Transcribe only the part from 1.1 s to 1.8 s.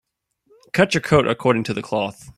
according to